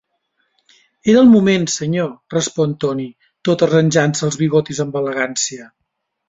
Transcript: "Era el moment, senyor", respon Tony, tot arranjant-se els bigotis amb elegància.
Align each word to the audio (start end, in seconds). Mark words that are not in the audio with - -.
"Era 1.11 1.19
el 1.23 1.27
moment, 1.33 1.67
senyor", 1.73 2.09
respon 2.35 2.73
Tony, 2.85 3.05
tot 3.51 3.65
arranjant-se 3.67 4.27
els 4.29 4.41
bigotis 4.41 4.83
amb 4.87 4.99
elegància. 5.05 5.71